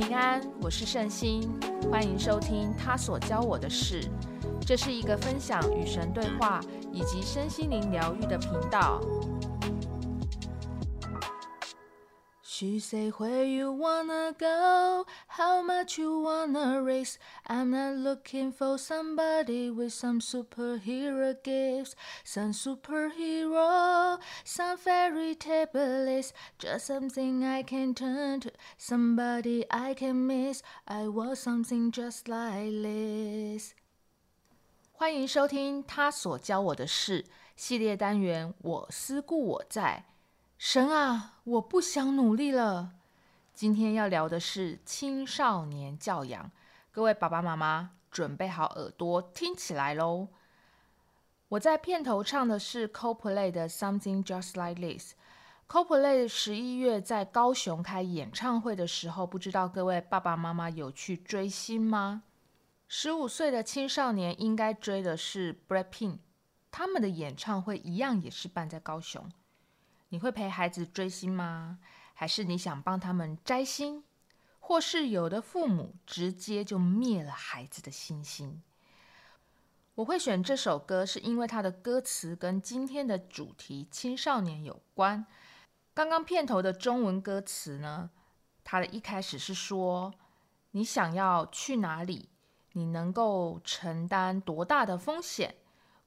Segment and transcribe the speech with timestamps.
[0.00, 1.46] 平安，我是圣心，
[1.90, 4.02] 欢迎收听他所教我的事。
[4.64, 6.58] 这是一个分享与神对话
[6.90, 8.98] 以及身心灵疗愈的频道。
[12.59, 17.17] She say where you wanna go, how much you wanna race.
[17.47, 26.21] I'm not looking for somebody with some superhero gifts, some superhero, some fairy tale
[26.59, 30.61] just something I can turn to, somebody I can miss.
[30.87, 33.73] I want something just like this.
[34.91, 40.05] 欢迎收听他所教我的事系列单元，我思故我在。
[40.62, 42.92] 神啊，我不想努力了。
[43.54, 46.50] 今天要聊的是青少年教养，
[46.90, 50.28] 各位爸爸妈妈准备好耳朵听起来喽。
[51.48, 55.14] 我在片头唱的是 CoPlay 的 Something Just Like This。
[55.66, 62.24] CoPlay 十一月在高雄开演唱会的时候，不知道各位爸爸妈妈有去追星吗？
[62.86, 66.18] 十五岁的青少年应该追的是 Blackpink，
[66.70, 69.26] 他们的演唱会一样也是办在高雄。
[70.10, 71.78] 你会陪孩子追星吗？
[72.14, 74.04] 还是你想帮他们摘星？
[74.58, 78.62] 或是有的父母直接就灭了孩子的星星？
[79.96, 85.26] 我会选这首歌，是因为它的歌词跟今天的主题青少年有关。
[85.92, 88.10] 刚刚片头的中文歌词呢，
[88.64, 90.14] 它的一开始是说
[90.72, 92.28] ：“你想要去哪里？
[92.72, 95.56] 你能够承担多大的风险？”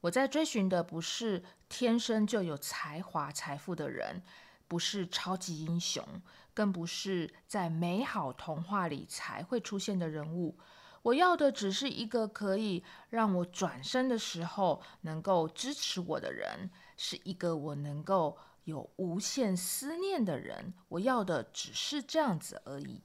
[0.03, 4.21] 我在追寻的不是天生就有才华、财富的人，
[4.67, 6.05] 不是超级英雄，
[6.53, 10.57] 更不是在美好童话里才会出现的人物。
[11.03, 20.73] 我要的只是一个可以让我转身的时候能够支持我的人，是一个我能够有无限思念的人。
[20.89, 23.01] 我要的只是这样子而已。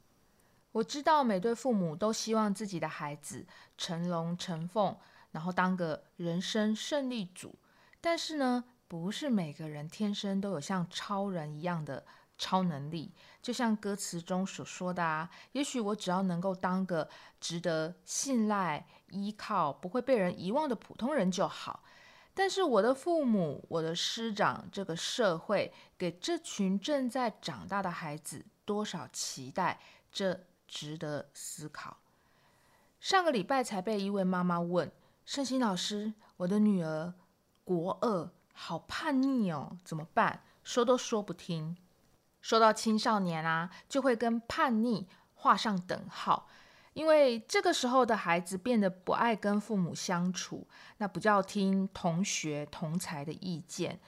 [0.72, 4.96] 我知道每对父母都希望自己的孩子成龙成凤。
[5.32, 7.54] 然后当个人生胜利组，
[8.00, 12.06] 但是呢，不是每个人天生都有像超人一样的
[12.38, 13.12] 超能力。
[13.42, 17.08] 就像歌词中所说的啊，也许我只要能够当个
[17.40, 21.82] 值得信赖、依靠、不会被人遗忘的普通人就好。
[22.34, 29.80] 但是我的父母、我的师长、这个社会，给这群正在长大的孩子多少期待，
[30.12, 31.98] 这值得思考。
[33.00, 34.90] 上个礼拜才被一位妈妈问。
[35.28, 37.12] 圣心老师，我的女儿
[37.62, 40.42] 国二，好叛逆哦，怎么办？
[40.64, 41.76] 说都说不听。
[42.40, 46.48] 说到青少年啊，就会跟叛逆画上等号，
[46.94, 50.66] 因为这个时候的孩子变得不爱跟父母相处，
[50.96, 54.00] 那不叫听同学同才的意见，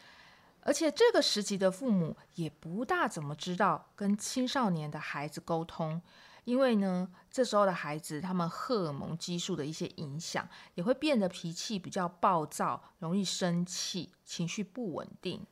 [0.63, 6.01] 而且这个时期的父母也不大怎么知道跟青少年的孩子沟通。
[6.45, 15.47] 因为呢，这时候的孩子，他们荷尔蒙激素的一些影响，也会变得脾气比较暴躁，容易生气，情绪不稳定。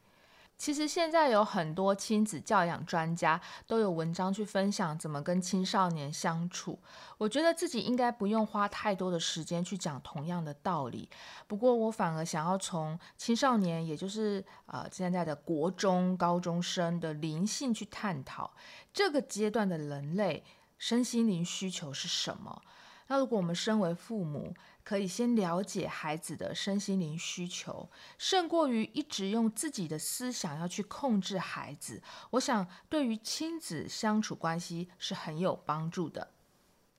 [0.56, 6.76] 其实现在有很多亲子教养专家都有文章去分享怎么跟青少年相处。
[7.16, 11.08] 我觉得自己应该不用花太多的时间去讲同样的道理。
[11.46, 18.52] 不过我反而想要从青少年，也就是呃现在的国中高中生的灵性去探讨
[18.92, 20.42] 这个阶段的人类。
[20.78, 22.62] 身心灵需求是什么？
[23.08, 32.02] 那如果我们身为父母，可以先了解孩子的身心灵需求，胜过于一直用自己的思想要去控制孩子。
[32.30, 36.32] 我想，对于亲子相处关系是很有帮助的。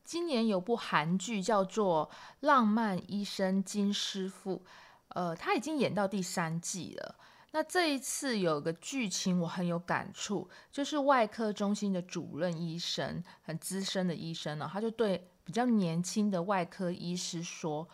[0.04, 4.58] 今年有部韩剧叫做《浪漫医生金师傅》，
[5.10, 7.16] 呃，他已经演到第三季了。
[7.52, 17.88] 那这一次有个剧情我很有感触，就是外科中心的主任医生，很资深的医生呢，他就对比较年轻的外科医师说：“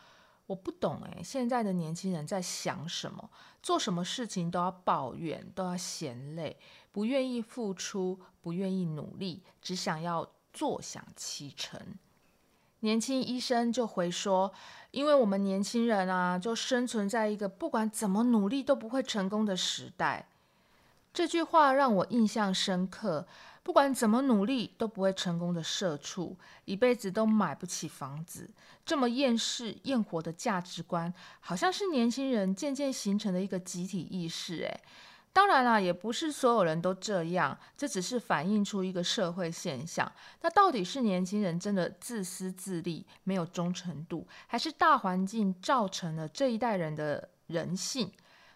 [0.45, 3.29] 我不懂诶，现在的年轻人在想什么？
[3.63, 6.59] 做什么事情都要抱怨，都要嫌累，
[6.91, 11.79] 不愿意付出，不愿意努力，只想要坐享其成。”
[12.85, 14.53] 年轻医生就回说
[14.91, 20.29] ：“因为我们年轻人啊，就生存在一个不管怎么努力都不会成功的时代。”
[21.11, 23.27] 这句话让我印象深刻。
[23.63, 28.47] 不管怎么努力都不会成功的社畜，一辈子都买不起房子，
[28.85, 34.57] 这么厌世厌活的价值观，好像是年轻人渐渐形成的一个集体意识。
[34.57, 34.81] 诶。
[35.35, 40.09] 当然啦，也不是所有人都这样，这只是反映出一个社会现象。
[40.41, 48.09] 那到底是年轻人真的自私自利，没有忠诚度，还是大环境造成了这一代人的人性？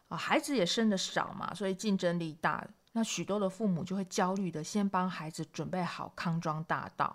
[0.08, 7.14] 啊，孩子也生得少嘛，所以竞争力大，那许多的父母就会焦虑的先帮孩子准备好康庄大道。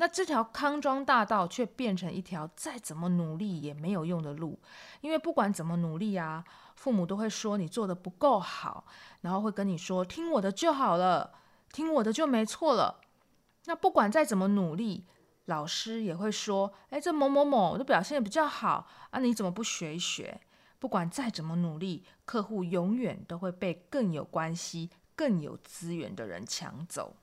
[0.00, 4.58] 那这条康庄大道却变成一条再怎么努力也没有用的路，
[5.00, 6.44] 因为不管怎么努力啊，
[6.76, 8.86] 父母都会说你做得不够好，
[9.22, 11.34] 然后会跟你说听我的就好了，
[11.72, 13.00] 听我的就没错了。
[13.66, 15.04] 那不管再怎么努力，
[15.46, 20.40] 老师也会说，哎，这某某某的表现也比较好啊，你怎么不学一学？
[20.78, 27.16] 不管再怎么努力，客户永远都会被更有关系、更有资源的人抢走。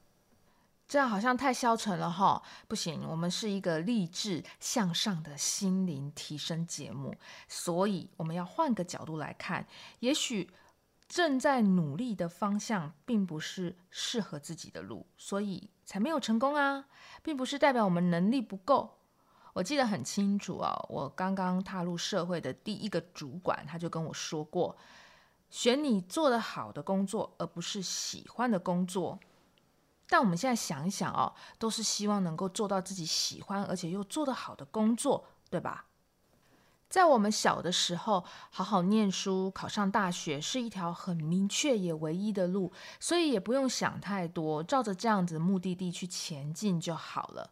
[0.87, 7.15] 这样好像太消沉了哈，不行，我们是一个励志向上的心灵提升节目，
[7.47, 9.65] 所以我们要换个角度来看，
[9.99, 10.51] 也许
[11.07, 16.85] 正在努力的方向并不是适合自己的路，所以才没有成功啊，
[17.23, 18.99] 并不是代表我们能力不够。
[19.53, 24.77] 我记得很清楚啊，我刚刚踏入社会的第一个主管，他就跟我说过，
[25.49, 29.19] 选你做得好的工作，而不是喜欢的工作。
[30.07, 35.85] 但我们现在想一想哦，都是希望能够做到自己喜欢而且又做得好的工作，对吧？
[36.87, 47.49] 在我们小的时候，好好念书，考上大学是一条很明确也唯一的路，所以也不用想太多，照着这样子目的地去前进就好了。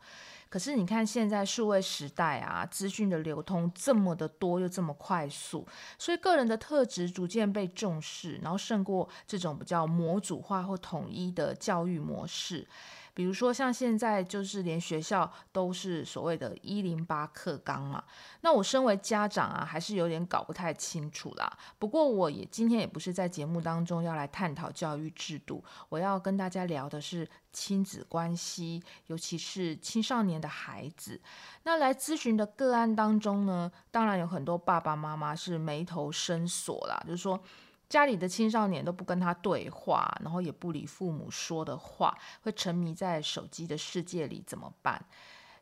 [0.54, 5.68] 可是你看，现在数位时代啊，资讯的流通这么的多又这么快速，
[5.98, 12.68] 所以个人的特质逐渐被重视，然后胜过这种比较模组化或统一的教育模式。
[13.14, 18.04] 比如说，像现在就是连学校都是所谓的“一零八课纲”嘛，
[18.42, 21.58] 那我身为家长啊，还是有点搞不太清楚啦。
[21.78, 31.22] 不过，我也今天也不是在节目当中要来探讨教育制度，我要跟大家聊的是亲子关系，尤其是青少年的孩子。
[31.64, 37.40] 那来咨询的个案当中呢，当然有很多爸爸妈妈是眉头深锁啦，就是说。
[37.94, 45.06] 家里的青少年都不跟他对话，然后也不理父母说的话，会沉迷在手机的世界里，怎么办？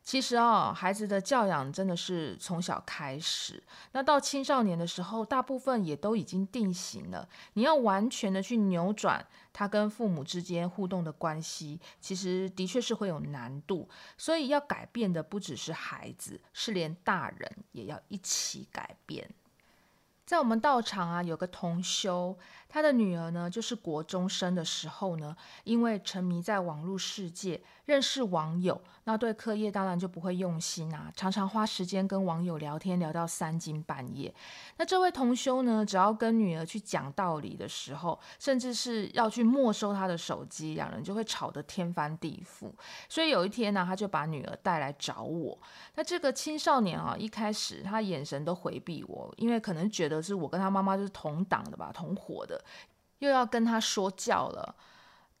[0.02, 3.62] 其实啊、哦，孩子的教养真的是从小开始，
[3.92, 7.28] 那到青少年的时候，大部分也都已经定型了。
[7.52, 13.86] 你要完全的去扭转他跟父母之间互动的关系，其实的确是会有难度。
[14.16, 19.30] 所以要改变的不只是孩子，是连大人也要一起改变。
[20.32, 22.34] 在我们道场啊，有个同修，
[22.66, 34.32] 他的女儿呢，就是国中生的时候呢，因为沉迷在网络世界，认识网友，那对课业当然就不会用心啊，常常花时间跟网友聊天，聊到三更半夜。
[34.76, 42.70] 那这位同修呢，只要跟女儿去讲道理的时候，甚至是要去没收她的手机，两人就会吵得天翻地覆。
[43.08, 45.58] 所以有一天呢，他就把女儿带来找我。
[45.96, 52.64] 那这个青少年啊，一开始他眼神都回避我，因为可能觉得是我跟他妈妈就是同党的吧，同伙的，
[53.18, 54.72] 又要跟他说教了。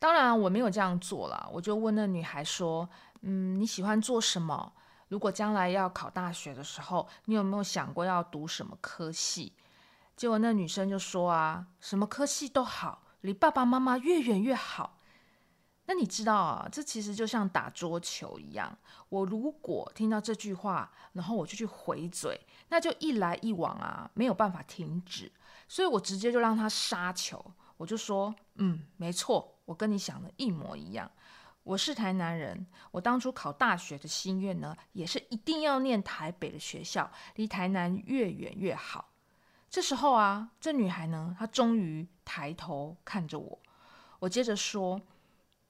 [0.02, 2.88] 当然我没有这样做啦，我就问那女孩说
[3.22, 4.72] ：“嗯，你喜欢做什么？
[5.06, 9.52] 如果将来要考大学的时候，你有没有想过要读什么科系？”
[10.16, 14.98] 结果那女生就说：“啊，什么科系都好，离爸爸妈妈越远越好。”
[15.86, 18.76] 那你知道啊，这其实就像打桌球一样。
[19.08, 22.40] 我如果听到这句话，然后我就去回嘴，
[22.70, 25.30] 那就一来一往啊，没有办法停止。
[25.68, 31.10] 所以我直接就让他杀球，我就说：“嗯，没错。”我跟你想的一模一样，
[31.62, 39.10] 我是台南人，我当初考大学的心愿呢，也是一定要念台北的学校，离台南越远越好。
[39.70, 43.58] 这时候啊，这女孩呢，她终于抬头看着我，
[44.18, 45.00] 我接着说，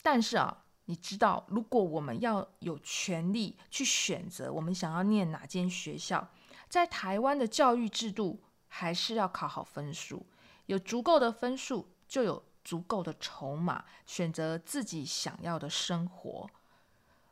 [0.03, 6.27] 但是啊，你知道，如果我们要有权利去选择我们想要念哪间学校，
[6.69, 10.27] 在台湾的教育制度，还是要考好分数，
[10.67, 12.43] 有足够的分数就有。
[12.65, 16.49] 足够的筹码，选择自己想要的生活。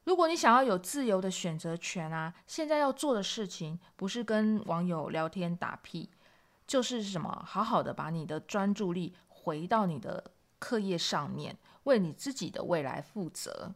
[0.04, 6.10] 如果你想要有自由的选择权啊，现在要做的事情不是跟网友聊天打屁，
[6.66, 7.44] 就是什么？
[7.46, 13.75] 好好的把你的专注力回到你的课业上面，为你自己的未来负责。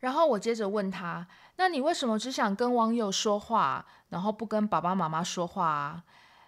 [0.00, 6.04] 然后我接着问他：那你为什么只想跟网友说话，然后不跟爸爸妈妈说话啊？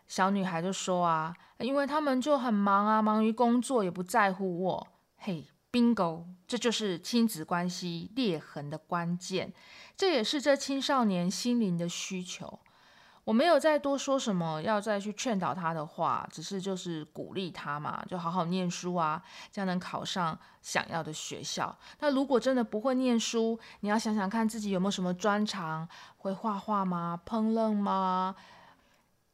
[0.06, 4.88] 小女孩就说啊，因为他们就很忙啊，忙于工作，也不在乎我。
[5.16, 9.52] 嘿，bingo，这就是亲子关系裂痕的关键，
[9.96, 12.60] 这也是这青少年心灵的需求。
[13.24, 21.74] 我没有再多说什么，要再去劝导他的话，只是就是鼓励他嘛，就好好念书啊，这样能考上想要的学校。
[22.00, 27.18] 那如果真的不会念书，你要想想看自己有没有什么专长，会画画吗？
[27.24, 28.36] 烹饪吗？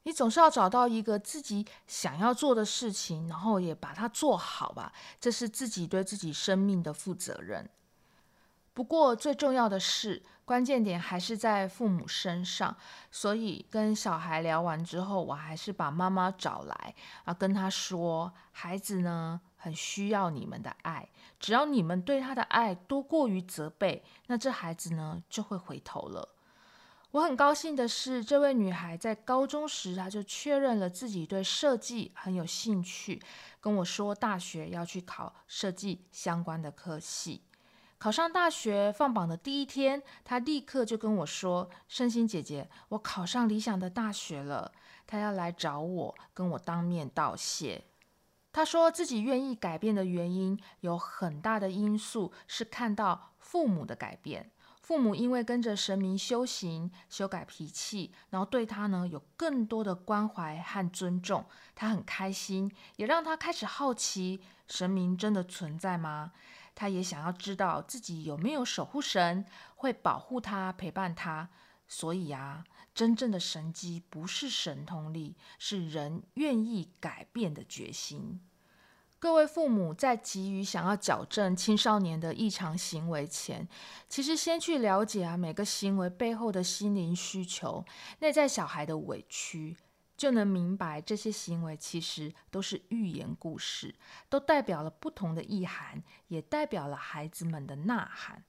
[0.03, 4.91] 你总是要找到一个自己想要做的事情，然后也把它做好吧。
[5.19, 7.69] 这是自己对自己生命的负责任。
[8.73, 12.75] 不过最重要的是，关键点还是在父母身上。
[13.11, 26.29] 所以跟小孩聊完之后，我还是把妈妈找来，啊，跟他说，孩子呢很需要你们的爱，只要你们对他的爱多过于责备，那这孩子呢就会回头了。
[27.11, 33.21] 我很高兴的是，这位女孩在高中时，她就确认了自己对设计很有兴趣，
[33.59, 37.41] 跟我说大学要去考设计相关的科系。
[37.97, 44.71] 考上大学放榜的第一天，她立刻就跟我说：“圣心姐姐，我考上理想的大学了。”
[45.05, 47.83] 她要来找我，跟我当面道谢。
[48.53, 54.49] 她说自己愿意改变的原因有很大的因素是看到父母的改变。
[54.81, 61.45] 父母因为跟着神明修行，修改脾气，然后对他呢有更多的关怀和尊重，
[61.75, 66.33] 他很开心，也让他开始好奇神明真的存在吗？
[66.73, 69.45] 他也想要知道自己有没有守护神
[69.75, 71.49] 会保护他、陪伴他。
[71.87, 72.63] 所以啊，
[72.95, 78.39] 真正的神迹不是神通力，是人愿意改变的决心。
[79.21, 83.67] 各位父母在急于想要矫正青少年的异常行为前，
[84.09, 87.85] 其实先去了解啊每个行为背后的心灵需求、
[88.17, 89.77] 内在小孩的委屈，
[90.17, 93.93] 就能明白这些行为其实都是寓言故事，
[94.27, 98.43] 都代表了不同的意涵，也代表了孩子们的呐喊。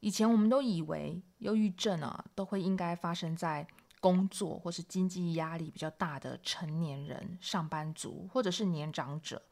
[0.00, 3.68] 以前我们都以为忧郁症啊都会应该发生在
[4.00, 9.42] 工作或是经济压力比较大的成年人、上班族或者是年长者。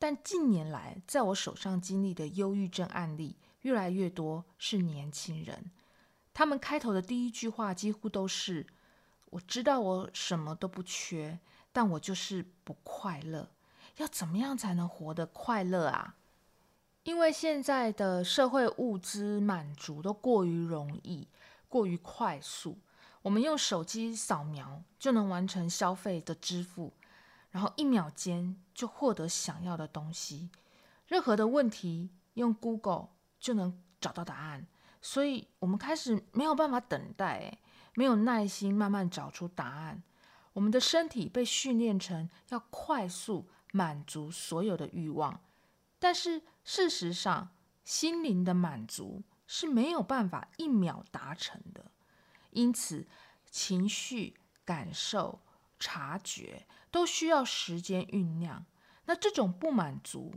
[0.00, 5.70] 但近年来，在我手上经历的忧郁症案例越来越多，是年轻人。
[6.32, 8.66] 他们开头的第一句话几乎都是
[9.28, 11.38] ：“我知道我什么都不缺，
[11.70, 13.50] 但我就是不快乐。
[13.98, 16.16] 要怎么样才能活得快乐啊？”
[17.04, 21.28] 因为现在的社会物资满足都过于容易，
[21.68, 22.78] 过于快速，
[23.20, 26.94] 我们用手机扫描就能完成消费的支付。
[27.50, 30.50] 然后一秒间就获得想要的东西，
[31.06, 33.08] 任何的问题用 Google
[33.40, 34.68] 就能找到答案，
[35.02, 37.58] 所以我们开始没有办法等待，
[37.94, 40.02] 没有耐心慢慢找出答案。
[40.52, 45.40] 我们的身体被训练成要快速满足所有的欲望，
[45.98, 47.50] 但是事实上，
[47.84, 51.90] 心灵的满足是没有办法一秒达成的。
[52.50, 53.08] 因此，
[53.50, 55.40] 情绪感受。
[55.82, 58.64] 察觉都需要时间酝酿，
[59.06, 60.34] 那这种不满足，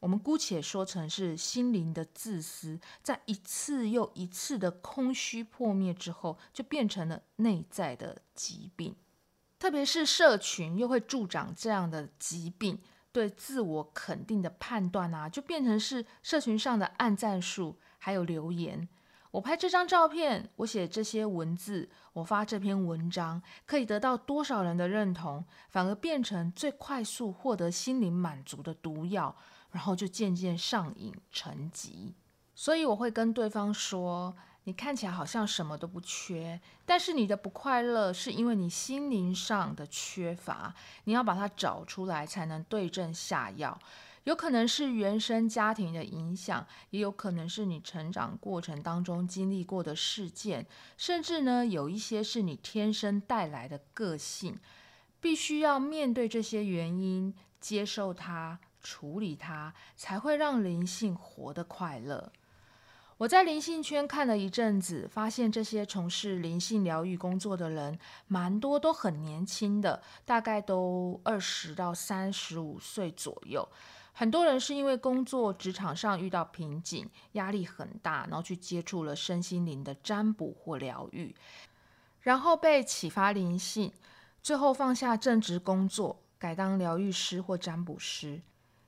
[0.00, 8.94] 我们姑且说成是心灵的自私，在一次又一次的空虚破灭之后，就变成了内在的疾病。
[9.58, 12.78] 特别是社群又会助长这样的疾病，
[13.10, 18.86] 对自我肯定的判断啊，就变成是社群上的暗赞数，还有留言。
[19.36, 29.36] 我拍这张照片，我写这些文字，我发这篇文章，可以得到多少人的认同，反而变成最快速获得心灵满足的毒药，
[29.72, 32.14] 然后就渐渐上瘾成疾。
[32.54, 40.74] 所以我会跟对方说：“你看起来好像什么都不缺，但是你的不快乐是因为你心灵上的缺乏，
[41.04, 43.78] 你要把它找出来，才能对症下药。”
[44.26, 50.66] 有可能是原生家庭的影响，也有可能是你成长过程当中经历过的事件，
[50.96, 54.58] 甚至呢，有一些是你天生带来的个性，
[55.20, 62.32] 必须要面对这些原因，接受它，处理它，才会让灵性活得快乐。
[63.18, 73.66] 我在灵性圈看了一阵子，发现这些从事灵性疗愈工作的人，蛮多都很年轻的，大概都二十到三十五岁左右。
[74.18, 81.36] 很多人是因为工作职场上遇到瓶颈，压力很大，然后去接触了身心灵的占卜或疗愈，
[82.22, 83.92] 然后被启发灵性，
[84.42, 88.40] 最后放下正职工作，改当疗愈师或占卜师。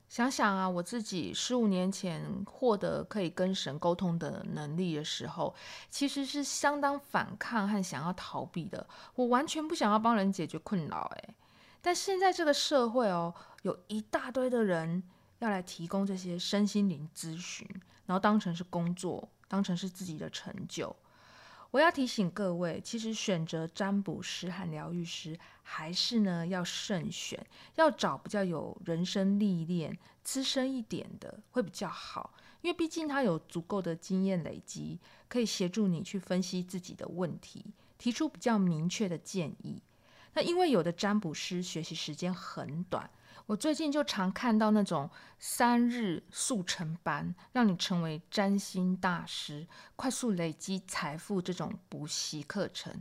[0.08, 5.54] 想想啊，我自己十五年前获得可以跟神沟通的能力的时候，
[5.90, 11.12] 其实是相当反抗和想要逃避的，我完全不想要帮人解决困扰。
[11.16, 11.34] 诶，
[11.82, 15.02] 但现在这个社会哦，有一大堆的人。
[15.38, 17.66] 要来提供这些身心灵咨询，
[18.06, 20.94] 然后当成是工作，当成是自己的成就。
[21.70, 37.66] 我要提醒各位，其实选择占卜师和疗愈师，还是呢要慎选，要找比较有人生历练、资深一点的会比较好，因为毕竟他有足够的经验累积，可以协助你去分析自己的问题，
[37.98, 39.82] 提出比较明确的建议。
[40.32, 43.10] 那因为有的占卜师学习时间很短。
[43.48, 52.92] 我最近就常看到那种三日速成班，让你成为占星大师、快速累积财富这种补习课程。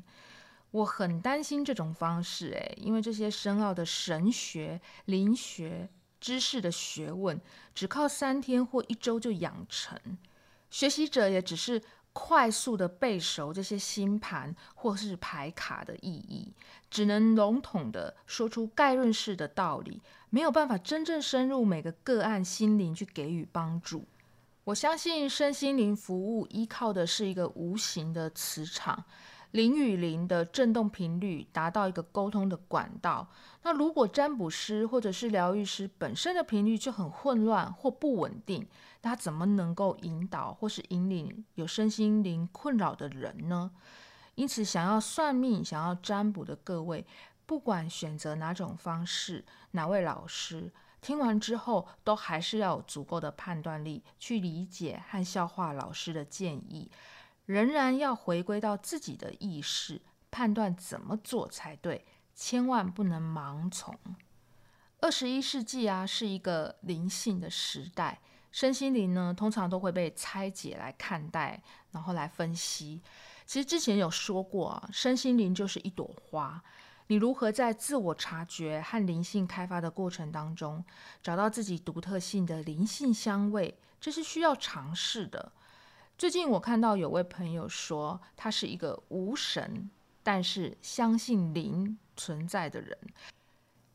[0.72, 5.90] 我很担心这种方式，诶，因为这些深奥的神学、灵学
[6.22, 7.42] 知识的学问，
[7.76, 10.00] 只靠三天或一周就养成，
[10.70, 11.82] 学习者也只是。
[12.20, 16.52] 快速的背熟这些星盘或是牌卡的意义，
[16.90, 24.06] 只能笼统的说出概论式的道理，没有办法真正深入每个个案心灵去给予帮助。
[24.66, 29.06] 我相信身心灵服务依靠的是一个无形的磁场。
[29.52, 33.26] 灵与灵的振动频率达到一个沟通的管道。
[33.64, 38.68] 那如果占卜师或者是疗愈师本身的频率就很混乱或不稳定，
[39.02, 43.72] 那他怎么能够引导或是引领有身心灵困扰的人呢？
[44.36, 47.04] 因此，想要算命、想要占卜的各位，
[47.48, 56.92] 不管选择哪种方式、哪位老师，听完之后都还是要有足够的判断力去理解和消化老师的建议。
[57.46, 63.98] 仍然要回归到自己的意识，判断怎么做才对，千万不能盲从。
[65.00, 68.20] 二十一世纪啊，是一个灵性的时代，
[68.52, 73.02] 身心灵呢，通常都会被拆解来看待，然后来分析。
[73.46, 76.62] 其实之前有说过啊，身心灵就是一朵花，
[77.08, 80.84] 你如何在自我察觉和灵性开发的过程当中，
[81.24, 85.54] 找到自己独特性的灵性香味，这是需要尝试的。
[86.18, 89.90] 最近我看到有位朋友说，他是一个无神，
[90.22, 92.98] 但是相信灵存在的人，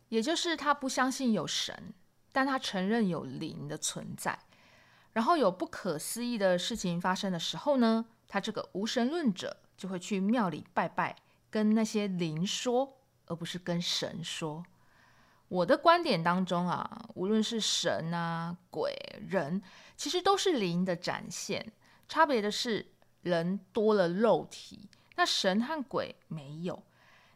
[0.09, 1.93] 也就是他不相信有神，
[2.33, 4.39] 但他承认有灵的存在。
[5.13, 11.15] 然后有不可思议的事情发生的时候呢，他这个无神论者就会去庙里拜拜，
[11.51, 12.97] 跟那些灵说，
[13.33, 14.63] 而不是跟神说。
[15.49, 18.95] 我的观点当中啊，无论是神啊、鬼、
[19.27, 19.63] 人，
[19.97, 21.73] 其实都是灵的展现。
[22.09, 22.93] 差别的是，
[23.23, 26.83] 人多了肉体，那神和鬼没有。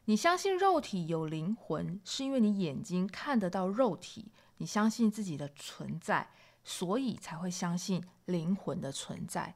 [0.04, 6.30] 你相信肉体有灵魂，是因为你眼睛看得到肉体，你相信自己的存在，
[6.62, 9.54] 所以才会相信灵魂的存在。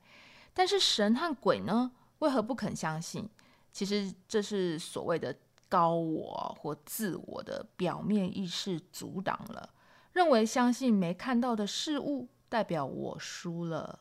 [0.55, 1.92] 但是神和鬼呢？
[2.20, 3.29] 为何不肯相信？
[3.72, 5.35] 其实这是所谓的
[5.70, 9.70] 高我或自我的表面意识阻挡了，
[10.12, 14.00] 认为相信没看到的事物代表我输了。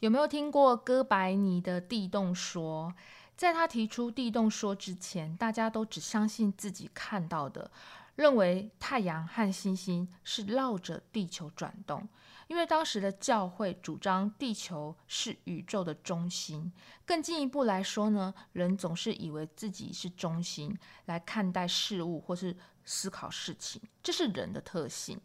[0.00, 2.92] 有没有听过哥白尼的地动说？
[3.36, 7.70] 在他提出地动说之前，大家都只相信自己看到的，
[8.14, 12.08] 认为太阳和星星是绕着地球转动。
[12.48, 16.72] 因为当时的教会主张地球是宇宙的中心。
[17.04, 25.20] 更进一步来说呢，人总是以为自己是中心来看待事物或是思考事情，这是人的特性。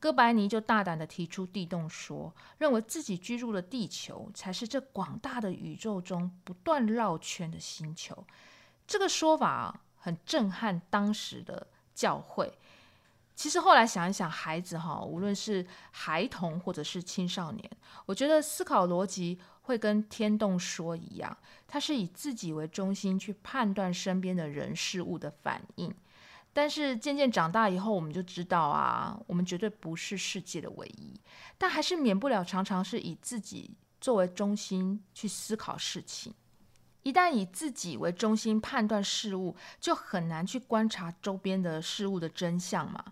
[0.00, 8.26] 哥白尼就大胆地提出地动说，认为自己居住的地球才是这广大的宇宙中不断绕圈的星球。
[8.86, 12.58] 这个说法很震撼当时的教会。
[13.34, 17.70] 其实后来想一想，孩子哈，无论是孩童或者是青少年，
[18.06, 25.92] 我觉得思考逻辑会跟天动说一样，它是以自己为中心去判断身边的人事物的反应。
[26.52, 31.20] 但是渐渐长大以后，我们就知道啊，我们绝对不是世界的唯一，
[31.58, 36.32] 但还是免不了常常是以自己作为中心去思考事情。
[37.04, 43.04] 一旦以自己为中心判断事物，就很难去观察周边的事物的真相嘛。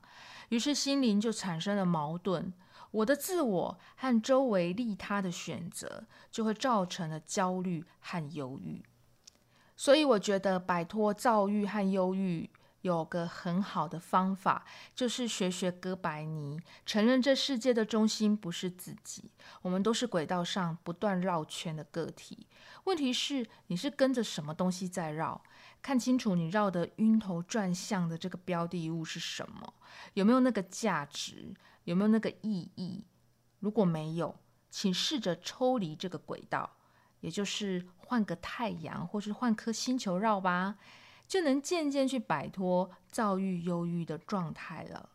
[0.49, 2.53] 于是心灵就产生了矛盾，
[2.91, 8.83] 我的自我和周围利他的选择，就会造成了焦虑和忧郁。
[9.77, 12.51] 所以我觉得摆脱躁郁和忧郁。
[12.83, 14.65] 有个很好的方法，
[14.95, 19.31] 就是学学哥白尼，承认这世界的中心不是自己，
[19.63, 22.47] 我们都是轨道上不断绕圈的个体。
[22.85, 25.43] 问题是，你是跟着什么东西在绕？
[25.81, 29.75] 看清楚你绕得晕头转向的这个标的物是什么？
[30.15, 31.55] 有没有那个价值？
[31.85, 33.05] 有没有那个意义？
[33.59, 34.37] 如果没有，
[34.71, 36.69] 请试着抽离这个轨道，
[37.21, 40.77] 也就是换个太阳，或是换颗星球绕吧。
[41.33, 45.09] 就能渐渐去摆脱躁郁、忧郁的状态了。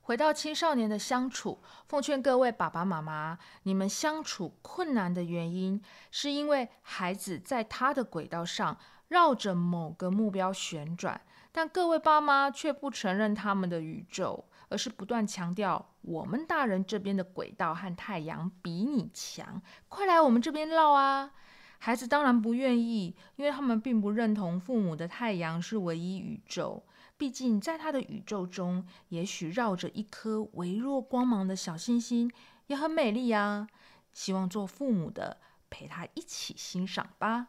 [0.00, 8.78] 回到青少年的相处，奉劝各位爸爸妈妈，你们相处困难的原因，是因为孩子在他的轨道上
[9.08, 11.20] 绕着某个目标旋转，
[11.52, 21.32] 但各位爸妈却不承认他们的宇宙，而是不断强调我们大人这边的轨道和太阳比你强，快来我们这边绕啊！
[21.78, 26.84] 孩子当然不愿意，因为他们并不认同父母的太阳是唯一宇宙。
[27.16, 32.30] 毕竟在他的宇宙中，也许绕着一颗微弱光芒的小星星，
[32.66, 33.68] 也很美丽呀。
[34.12, 35.38] 希望做父母的
[35.70, 37.48] 陪他一起欣赏吧。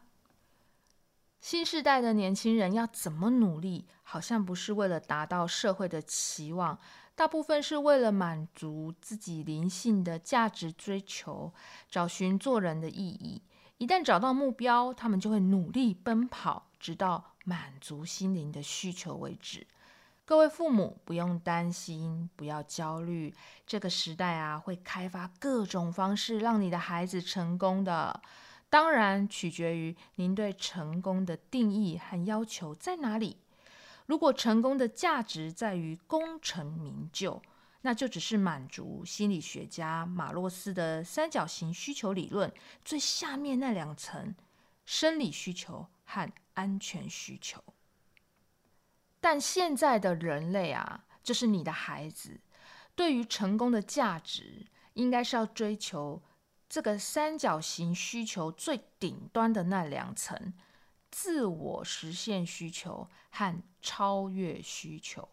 [1.40, 3.86] 新时代的年轻人要怎么努力？
[4.02, 6.78] 好像不是为了达到社会的期望，
[7.14, 11.52] 大部分是为了满足自己灵性的价值追求，
[11.90, 13.42] 找寻做人的意义。
[13.78, 19.66] 一旦找到目标，他们就会努力奔跑，直到满足心灵的需求为止。
[20.24, 23.32] 各位父母不用担心，不要焦虑，
[23.66, 28.20] 这个时代啊，会开发各种方式让你的孩子成功的。
[28.68, 33.38] 当然，取决于您对成功的定义和要求在哪里。
[34.06, 37.40] 如果成功的价值在于功成名就，
[37.88, 42.52] 那就只是满足心理学家马洛斯的三角形需求理论
[42.84, 44.34] 最下面那两层：
[44.84, 47.64] 生理需求和安全需求。
[49.20, 52.38] 但现在的人类啊，就是你的孩子，
[52.94, 56.22] 对于成功的价值，应该是要追求。
[56.68, 60.52] 这个三角形需求最顶端的那两层，
[61.10, 65.26] 自我实现需求和超越需求。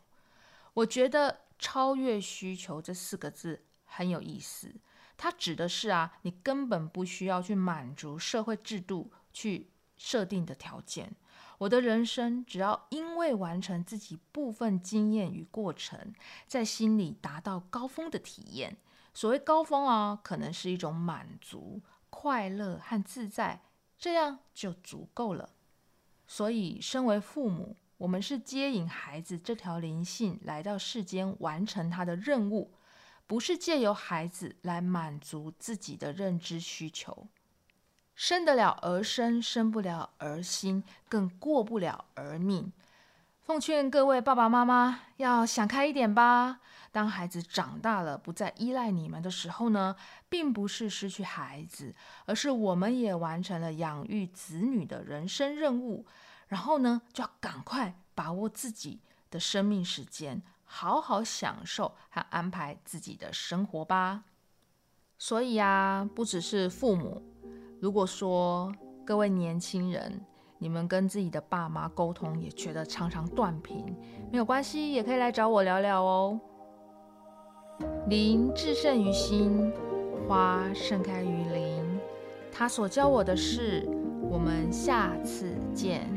[0.75, 4.75] 我觉得“超越需求”这四个字很有意思，
[5.17, 11.15] 它指的是啊，你根本不需要去满足社会制度去设定的条件。
[11.59, 16.13] 我的人生只要因为完成自己部分经验与过程，
[16.47, 18.75] 在心里达到高峰的体验。
[19.13, 23.61] 所谓高峰啊，可能是一种满足、快乐和自在，
[23.97, 25.51] 这样就足够了。
[26.27, 32.73] 所以，身为父母，我们是接引孩子这条灵性来到世间，完成他的任务，
[33.25, 37.27] 不是借由孩子来满足自己的认知需求。
[38.13, 42.71] 生得了儿身，生不了儿心，更过不了儿命。
[43.45, 46.61] 奉劝各位爸爸妈妈要想开一点吧。
[46.91, 49.95] 当孩子长大了，不再依赖你们的时候呢，
[50.27, 51.93] 并不是失去孩子，
[52.25, 56.07] 而是我们也完成了养育子女的人生任务。
[56.47, 64.23] 然后呢，就要赶快把握自己的生命时间，好好享受和安排自己的生活吧。
[65.19, 67.21] 所以啊，不只是父母，
[67.79, 68.73] 如果说
[69.05, 70.25] 各位年轻人，
[70.57, 73.95] 你们跟自己的爸妈沟通也觉得常常断频，
[74.31, 76.39] 没有关系，也可以来找我聊聊哦。
[78.07, 79.71] 林至胜于心，
[80.27, 81.83] 花盛开于林。
[82.51, 83.85] 他所教我的事，
[84.29, 86.09] 我们下次见。